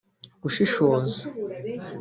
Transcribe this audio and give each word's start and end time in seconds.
gushishoza 0.43 1.21